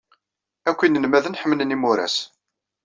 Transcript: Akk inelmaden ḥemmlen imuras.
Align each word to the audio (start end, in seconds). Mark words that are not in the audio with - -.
Akk 0.69 0.81
inelmaden 0.85 1.39
ḥemmlen 1.41 1.75
imuras. 1.75 2.17